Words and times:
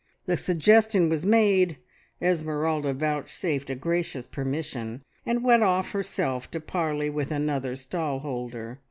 The 0.25 0.35
suggestion 0.35 1.09
was 1.09 1.27
made, 1.27 1.77
Esmeralda 2.19 2.91
vouchsafed 2.91 3.69
a 3.69 3.75
gracious 3.75 4.25
permission, 4.25 5.03
and 5.27 5.43
went 5.43 5.61
off 5.61 5.91
herself 5.91 6.49
to 6.49 6.59
parley 6.59 7.11
with 7.11 7.29
another 7.31 7.75
stall 7.75 8.17
holder. 8.17 8.79